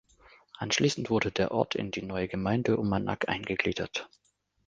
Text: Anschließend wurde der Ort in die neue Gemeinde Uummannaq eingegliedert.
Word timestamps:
Anschließend 0.57 1.11
wurde 1.11 1.31
der 1.31 1.51
Ort 1.51 1.75
in 1.75 1.91
die 1.91 2.01
neue 2.01 2.27
Gemeinde 2.27 2.75
Uummannaq 2.75 3.29
eingegliedert. 3.29 4.09